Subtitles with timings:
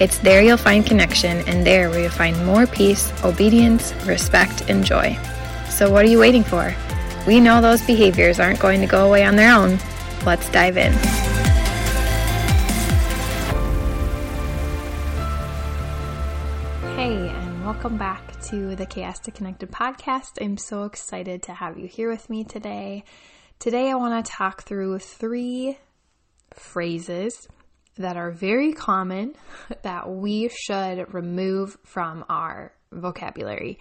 [0.00, 4.84] It's there you'll find connection, and there where you'll find more peace, obedience, respect, and
[4.84, 5.18] joy.
[5.68, 6.72] So, what are you waiting for?
[7.26, 9.76] We know those behaviors aren't going to go away on their own.
[10.24, 10.92] Let's dive in.
[16.94, 20.40] Hey, and welcome back to the Chaos to Connected podcast.
[20.40, 23.02] I'm so excited to have you here with me today.
[23.58, 25.76] Today, I want to talk through three
[26.54, 27.48] phrases
[27.98, 29.34] that are very common
[29.82, 33.78] that we should remove from our vocabulary.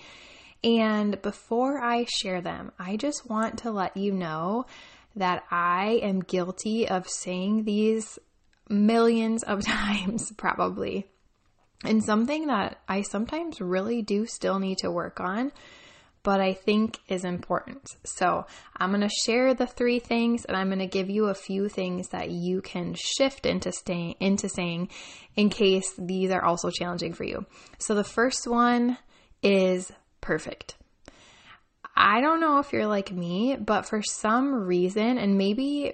[0.63, 4.65] And before I share them, I just want to let you know
[5.15, 8.19] that I am guilty of saying these
[8.69, 11.07] millions of times, probably.
[11.83, 15.51] And something that I sometimes really do still need to work on
[16.27, 17.87] but I think is important.
[18.03, 21.33] So I'm going to share the three things and I'm going to give you a
[21.33, 24.89] few things that you can shift into staying into saying
[25.37, 27.45] in case these are also challenging for you.
[27.79, 28.97] So the first one
[29.41, 30.75] is perfect.
[31.95, 35.93] I don't know if you're like me, but for some reason and maybe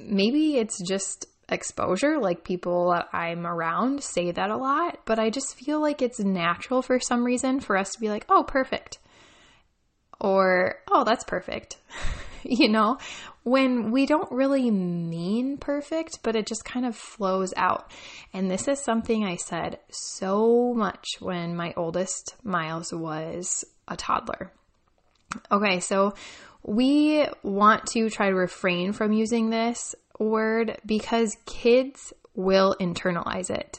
[0.00, 5.30] maybe it's just exposure like people that I'm around say that a lot, but I
[5.30, 8.98] just feel like it's natural for some reason for us to be like, "Oh, perfect."
[10.26, 11.76] Or, oh, that's perfect.
[12.42, 12.98] you know,
[13.44, 17.92] when we don't really mean perfect, but it just kind of flows out.
[18.34, 24.50] And this is something I said so much when my oldest, Miles, was a toddler.
[25.52, 26.14] Okay, so
[26.64, 33.78] we want to try to refrain from using this word because kids will internalize it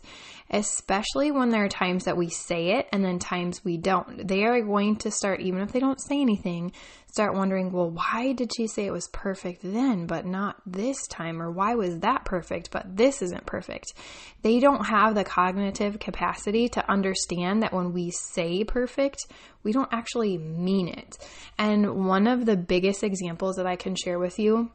[0.49, 4.27] especially when there are times that we say it and then times we don't.
[4.27, 6.71] They are going to start, even if they don't say anything,
[7.11, 11.41] start wondering, well, why did she say it was perfect then, but not this time?
[11.41, 13.93] Or why was that perfect, but this isn't perfect?
[14.41, 19.27] They don't have the cognitive capacity to understand that when we say perfect,
[19.63, 21.17] we don't actually mean it.
[21.57, 24.71] And one of the biggest examples that I can share with you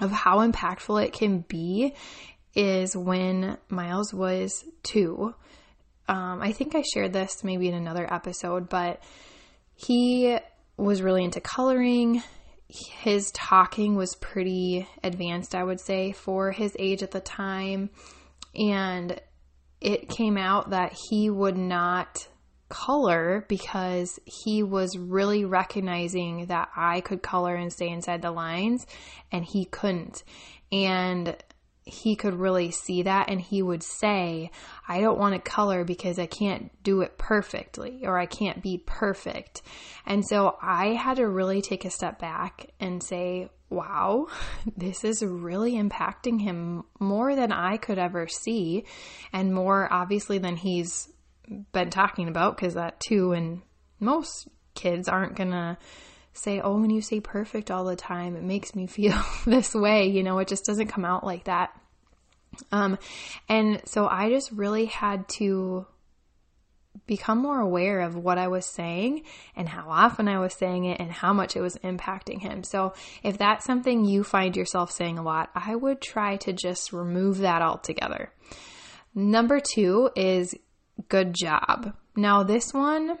[0.00, 1.94] of how impactful it can be
[2.54, 5.34] is when Miles was two.
[6.08, 9.02] Um, I think I shared this maybe in another episode, but
[9.76, 10.36] he
[10.76, 12.22] was really into coloring.
[12.68, 17.90] His talking was pretty advanced, I would say, for his age at the time.
[18.54, 19.20] And
[19.80, 22.28] it came out that he would not
[22.68, 28.86] color because he was really recognizing that I could color and stay inside the lines
[29.30, 30.22] and he couldn't.
[30.72, 31.36] And
[31.84, 34.50] he could really see that and he would say,
[34.86, 38.82] I don't want to color because I can't do it perfectly or I can't be
[38.84, 39.62] perfect.
[40.06, 44.26] And so I had to really take a step back and say, wow,
[44.76, 48.84] this is really impacting him more than I could ever see
[49.32, 51.08] and more obviously than he's
[51.72, 53.62] been talking about because that too and
[53.98, 55.76] most kids aren't going to
[56.32, 60.08] say, oh, when you say perfect all the time, it makes me feel this way.
[60.08, 61.70] You know, it just doesn't come out like that.
[62.72, 62.98] Um,
[63.48, 65.86] and so I just really had to
[67.06, 69.22] become more aware of what I was saying
[69.54, 72.64] and how often I was saying it and how much it was impacting him.
[72.64, 76.92] So if that's something you find yourself saying a lot, I would try to just
[76.92, 78.32] remove that altogether.
[79.14, 80.54] Number two is
[81.08, 81.94] good job.
[82.16, 83.18] Now, this one,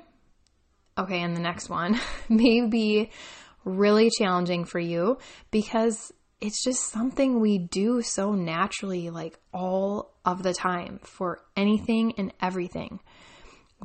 [1.00, 3.10] okay, and the next one may be
[3.64, 5.18] really challenging for you
[5.50, 12.14] because it's just something we do so naturally, like all of the time for anything
[12.16, 13.00] and everything.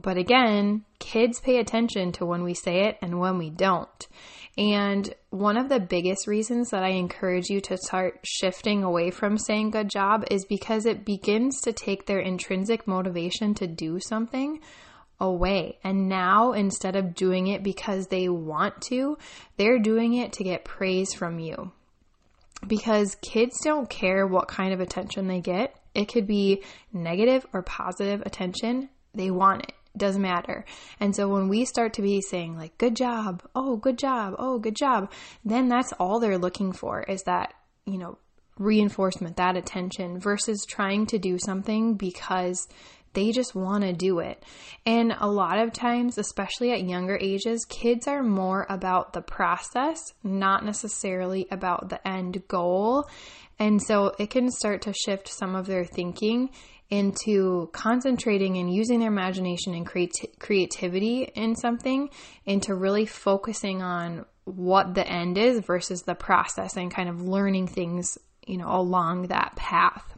[0.02, 4.08] But again, kids pay attention to when we say it and when we don't.
[4.58, 9.38] And one of the biggest reasons that I encourage you to start shifting away from
[9.38, 14.60] saying good job is because it begins to take their intrinsic motivation to do something
[15.20, 15.78] away.
[15.84, 19.18] And now, instead of doing it because they want to,
[19.58, 21.72] they're doing it to get praise from you
[22.68, 25.76] because kids don't care what kind of attention they get.
[25.94, 28.90] It could be negative or positive attention.
[29.14, 29.74] They want it.
[29.94, 30.66] It doesn't matter.
[31.00, 34.60] And so when we start to be saying like, good job, oh, good job, oh,
[34.60, 35.12] good job,
[35.46, 37.54] then that's all they're looking for is that,
[37.86, 38.18] you know,
[38.58, 42.68] reinforcement, that attention versus trying to do something because
[43.16, 44.44] They just want to do it.
[44.86, 50.00] And a lot of times, especially at younger ages, kids are more about the process,
[50.24, 53.08] not necessarily about the end goal.
[53.58, 56.50] And so it can start to shift some of their thinking
[56.90, 62.10] into concentrating and using their imagination and creati- creativity in something
[62.46, 67.66] into really focusing on what the end is versus the process and kind of learning
[67.66, 70.15] things, you know, along that path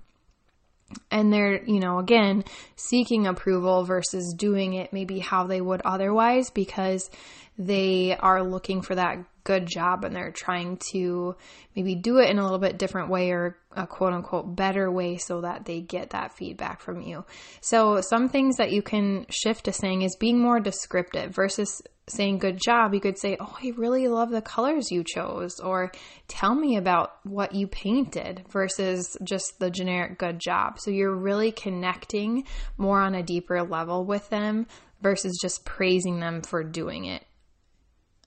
[1.12, 2.44] and they're, you know, again,
[2.75, 7.10] seeking approval versus doing it maybe how they would otherwise because
[7.57, 9.18] they are looking for that
[9.48, 11.34] good job and they're trying to
[11.74, 15.16] maybe do it in a little bit different way or a quote unquote better way
[15.16, 17.24] so that they get that feedback from you.
[17.62, 22.40] So, some things that you can shift to saying is being more descriptive versus saying
[22.40, 25.92] good job, you could say, Oh, I really love the colors you chose, or
[26.28, 30.80] tell me about what you painted versus just the generic good job.
[30.80, 32.46] So you're really connecting
[32.78, 34.68] more on a deeper level with them
[35.02, 37.24] versus just praising them for doing it.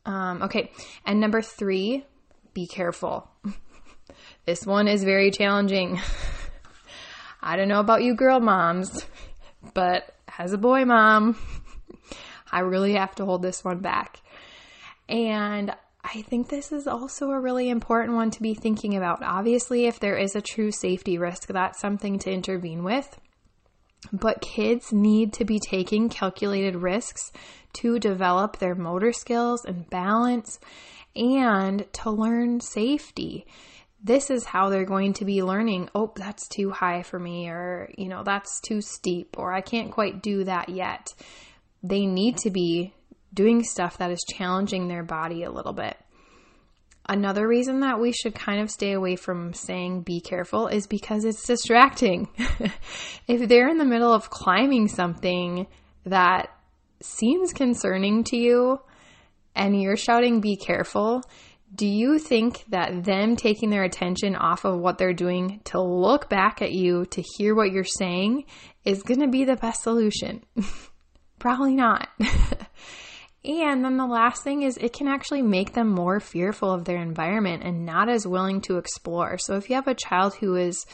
[0.05, 0.71] Um, okay,
[1.05, 2.05] and number three,
[2.55, 3.31] be careful.
[4.47, 6.01] this one is very challenging.
[7.43, 9.05] I don't know about you girl moms,
[9.75, 11.37] but as a boy mom,
[12.51, 14.21] I really have to hold this one back.
[15.09, 19.23] And I think this is also a really important one to be thinking about.
[19.23, 23.19] Obviously, if there is a true safety risk, that's something to intervene with.
[24.13, 27.33] But kids need to be taking calculated risks
[27.75, 30.59] to develop their motor skills and balance
[31.15, 33.47] and to learn safety.
[34.03, 37.91] This is how they're going to be learning, oh, that's too high for me, or,
[37.99, 41.09] you know, that's too steep, or I can't quite do that yet
[41.83, 42.93] they need to be
[43.33, 45.97] doing stuff that is challenging their body a little bit.
[47.09, 51.25] Another reason that we should kind of stay away from saying be careful is because
[51.25, 52.29] it's distracting.
[53.27, 55.67] if they're in the middle of climbing something
[56.05, 56.51] that
[57.01, 58.81] seems concerning to you
[59.55, 61.23] and you're shouting be careful,
[61.75, 66.29] do you think that them taking their attention off of what they're doing to look
[66.29, 68.45] back at you to hear what you're saying
[68.85, 70.45] is going to be the best solution?
[71.39, 72.09] Probably not.
[73.45, 77.01] and then the last thing is it can actually make them more fearful of their
[77.01, 79.39] environment and not as willing to explore.
[79.39, 80.85] So if you have a child who is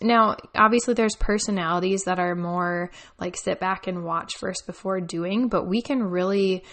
[0.00, 5.48] now, obviously, there's personalities that are more like sit back and watch first before doing,
[5.48, 6.64] but we can really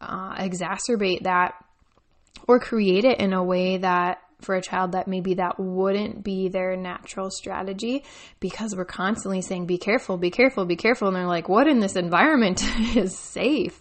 [0.00, 1.54] uh, exacerbate that
[2.46, 6.48] or create it in a way that for a child that maybe that wouldn't be
[6.48, 8.04] their natural strategy
[8.38, 11.08] because we're constantly saying, be careful, be careful, be careful.
[11.08, 12.62] And they're like, what in this environment
[12.96, 13.80] is safe?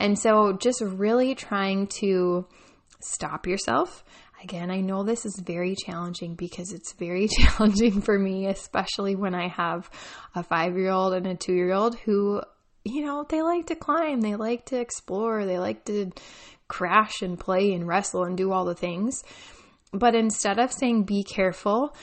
[0.00, 2.46] And so just really trying to
[3.00, 4.04] stop yourself.
[4.42, 9.34] Again, I know this is very challenging because it's very challenging for me, especially when
[9.34, 9.90] I have
[10.34, 12.40] a five year old and a two year old who,
[12.84, 16.12] you know, they like to climb, they like to explore, they like to
[16.68, 19.24] crash and play and wrestle and do all the things.
[19.92, 21.96] But instead of saying be careful,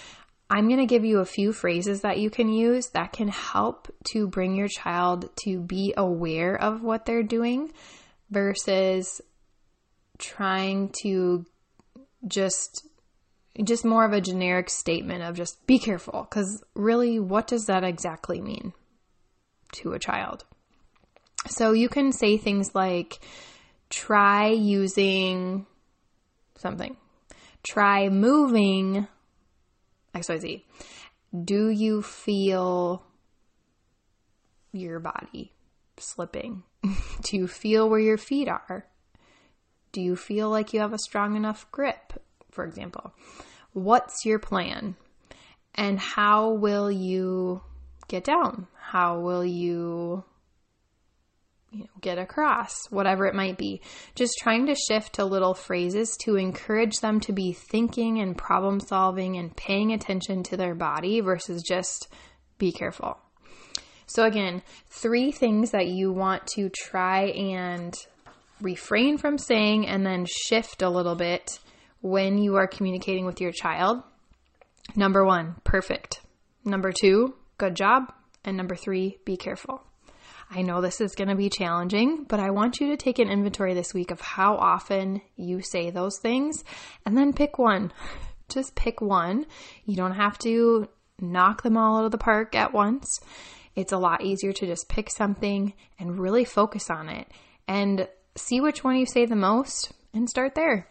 [0.49, 3.87] I'm going to give you a few phrases that you can use that can help
[4.11, 7.71] to bring your child to be aware of what they're doing
[8.29, 9.21] versus
[10.17, 11.45] trying to
[12.27, 12.87] just
[13.63, 17.83] just more of a generic statement of just be careful cuz really what does that
[17.83, 18.73] exactly mean
[19.71, 20.45] to a child?
[21.47, 23.19] So you can say things like
[23.89, 25.65] try using
[26.57, 26.97] something
[27.65, 29.07] Try moving
[30.15, 30.63] XYZ.
[31.43, 33.03] Do you feel
[34.71, 35.53] your body
[35.97, 36.63] slipping?
[37.21, 38.87] Do you feel where your feet are?
[39.91, 43.13] Do you feel like you have a strong enough grip, for example?
[43.73, 44.95] What's your plan?
[45.73, 47.61] And how will you
[48.07, 48.67] get down?
[48.77, 50.23] How will you
[51.75, 53.81] you know, get across, whatever it might be.
[54.15, 58.79] Just trying to shift to little phrases to encourage them to be thinking and problem
[58.79, 62.07] solving and paying attention to their body versus just
[62.57, 63.17] be careful.
[64.07, 67.93] So, again, three things that you want to try and
[68.61, 71.59] refrain from saying and then shift a little bit
[72.01, 74.01] when you are communicating with your child.
[74.95, 76.21] Number one, perfect.
[76.63, 78.13] Number two, good job.
[78.45, 79.83] And number three, be careful.
[80.49, 83.29] I know this is going to be challenging, but I want you to take an
[83.29, 86.63] inventory this week of how often you say those things
[87.05, 87.91] and then pick one.
[88.49, 89.47] Just pick one.
[89.85, 90.87] You don't have to
[91.19, 93.19] knock them all out of the park at once.
[93.75, 97.27] It's a lot easier to just pick something and really focus on it
[97.67, 100.87] and see which one you say the most and start there.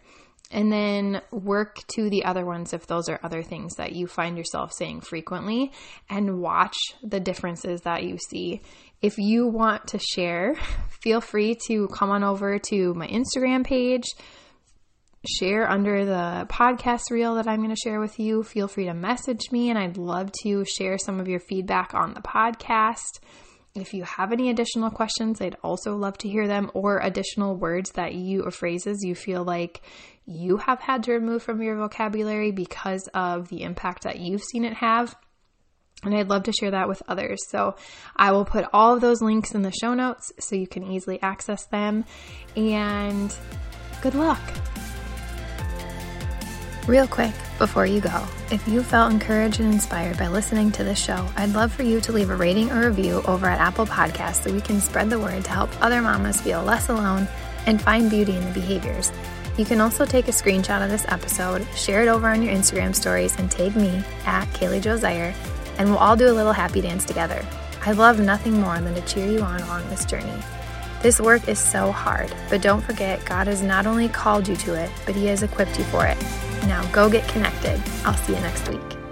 [0.51, 4.37] And then work to the other ones if those are other things that you find
[4.37, 5.71] yourself saying frequently
[6.09, 8.61] and watch the differences that you see.
[9.01, 10.55] If you want to share,
[11.01, 14.05] feel free to come on over to my Instagram page,
[15.27, 18.43] share under the podcast reel that I'm going to share with you.
[18.43, 22.13] Feel free to message me, and I'd love to share some of your feedback on
[22.13, 23.19] the podcast.
[23.75, 27.91] If you have any additional questions, I'd also love to hear them or additional words
[27.91, 29.81] that you or phrases you feel like
[30.25, 34.63] you have had to remove from your vocabulary because of the impact that you've seen
[34.63, 35.15] it have.
[36.03, 37.39] And I'd love to share that with others.
[37.49, 37.75] So
[38.15, 41.21] I will put all of those links in the show notes so you can easily
[41.21, 42.05] access them.
[42.55, 43.35] And
[44.01, 44.39] good luck.
[46.87, 50.99] Real quick, before you go, if you felt encouraged and inspired by listening to this
[50.99, 54.43] show, I'd love for you to leave a rating or review over at Apple Podcasts
[54.43, 57.27] so we can spread the word to help other mamas feel less alone
[57.65, 59.11] and find beauty in the behaviors.
[59.57, 62.93] You can also take a screenshot of this episode, share it over on your Instagram
[62.93, 65.33] stories, and tag me at Kaili Jo Zeiher,
[65.79, 67.43] and we'll all do a little happy dance together.
[67.83, 70.39] I love nothing more than to cheer you on along this journey.
[71.05, 74.73] This work is so hard, but don't forget God has not only called you to
[74.73, 76.17] it, but He has equipped you for it.
[76.63, 77.79] Now go get connected.
[78.03, 79.04] I'll see you next week.